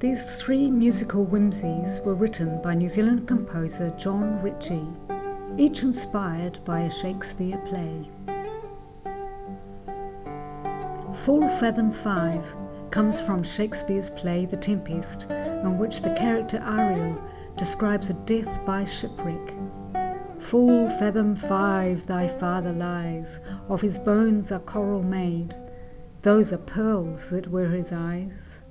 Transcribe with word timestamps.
These 0.00 0.42
three 0.42 0.70
musical 0.70 1.24
whimsies 1.24 2.00
were 2.04 2.14
written 2.14 2.60
by 2.62 2.74
New 2.74 2.88
Zealand 2.88 3.28
composer 3.28 3.90
John 3.96 4.40
Ritchie, 4.42 4.88
each 5.56 5.82
inspired 5.82 6.58
by 6.64 6.80
a 6.80 6.90
Shakespeare 6.90 7.58
play. 7.58 8.10
Full 11.14 11.48
Fathom 11.48 11.92
5 11.92 12.56
comes 12.90 13.20
from 13.20 13.42
Shakespeare's 13.42 14.10
play 14.10 14.46
The 14.46 14.56
Tempest, 14.56 15.30
in 15.30 15.78
which 15.78 16.00
the 16.00 16.14
character 16.14 16.58
Ariel 16.58 17.20
describes 17.56 18.10
a 18.10 18.14
death 18.14 18.64
by 18.64 18.84
shipwreck. 18.84 19.54
Full 20.40 20.88
fathom 20.88 21.36
five 21.36 22.06
thy 22.06 22.28
father 22.28 22.72
lies, 22.72 23.40
of 23.68 23.80
his 23.80 23.98
bones 23.98 24.52
are 24.52 24.58
coral 24.60 25.02
made, 25.02 25.54
those 26.22 26.52
are 26.52 26.58
pearls 26.58 27.30
that 27.30 27.48
were 27.48 27.68
his 27.68 27.92
eyes. 27.92 28.63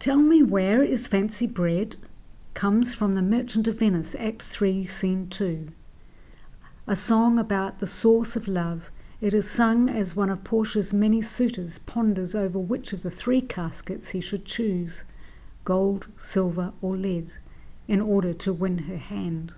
Tell 0.00 0.16
Me 0.16 0.42
Where 0.42 0.82
is 0.82 1.06
Fancy 1.08 1.46
Bred 1.46 1.96
comes 2.54 2.94
from 2.94 3.12
The 3.12 3.20
Merchant 3.20 3.68
of 3.68 3.80
Venice, 3.80 4.16
Act 4.18 4.40
3, 4.40 4.86
Scene 4.86 5.28
2. 5.28 5.68
A 6.86 6.96
song 6.96 7.38
about 7.38 7.80
the 7.80 7.86
source 7.86 8.34
of 8.34 8.48
love, 8.48 8.90
it 9.20 9.34
is 9.34 9.50
sung 9.50 9.90
as 9.90 10.16
one 10.16 10.30
of 10.30 10.42
Portia's 10.42 10.94
many 10.94 11.20
suitors 11.20 11.80
ponders 11.80 12.34
over 12.34 12.58
which 12.58 12.94
of 12.94 13.02
the 13.02 13.10
three 13.10 13.42
caskets 13.42 14.12
he 14.12 14.22
should 14.22 14.46
choose 14.46 15.04
gold, 15.64 16.08
silver, 16.16 16.72
or 16.80 16.96
lead 16.96 17.32
in 17.86 18.00
order 18.00 18.32
to 18.32 18.54
win 18.54 18.78
her 18.84 18.96
hand. 18.96 19.52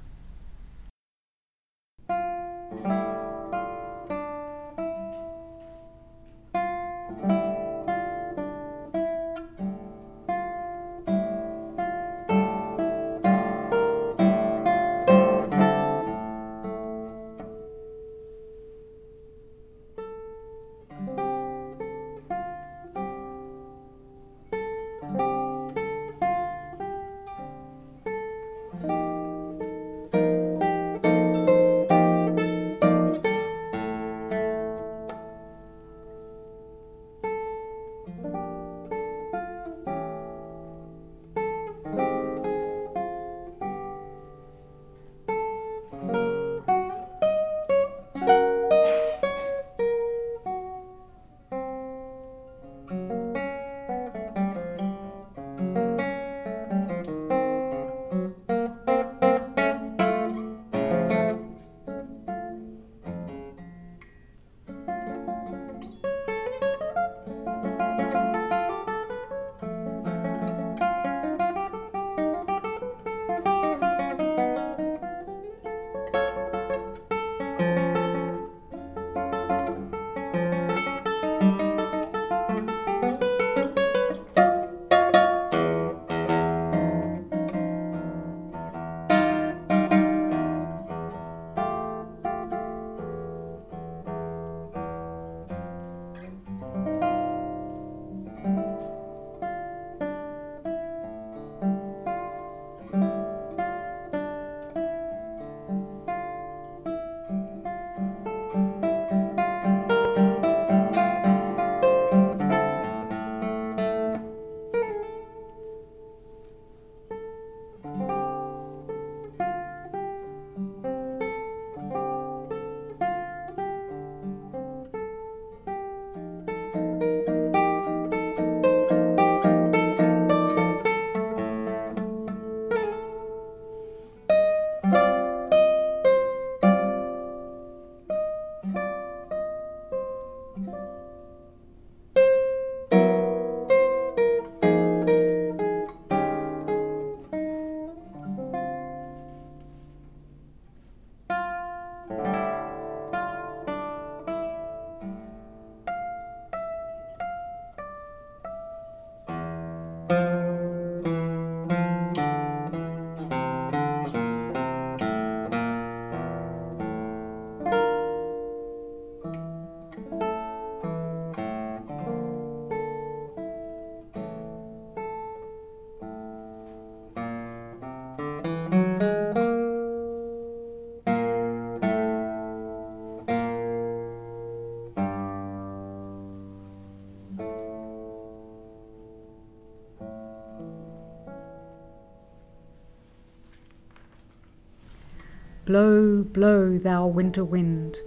Blow, 195.64 196.24
blow, 196.24 196.76
thou 196.76 197.06
winter 197.06 197.44
wind, 197.44 197.98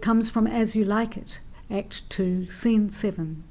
comes 0.00 0.30
from 0.30 0.46
As 0.46 0.74
You 0.74 0.86
Like 0.86 1.18
It, 1.18 1.38
Act 1.70 2.08
2, 2.08 2.48
Scene 2.48 2.88
7. 2.88 3.44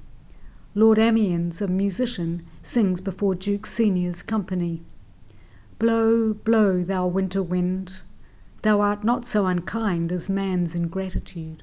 Lord 0.74 0.98
Amiens, 0.98 1.62
a 1.62 1.68
musician, 1.68 2.48
sings 2.64 3.00
before 3.00 3.36
Duke 3.36 3.68
Senior's 3.68 4.24
company. 4.24 4.82
Blow, 5.78 6.34
blow, 6.34 6.84
thou 6.84 7.06
winter 7.06 7.44
wind, 7.44 8.02
thou 8.64 8.82
art 8.82 9.04
not 9.04 9.24
so 9.24 9.46
unkind 9.46 10.12
as 10.12 10.28
man's 10.28 10.74
ingratitude. 10.74 11.62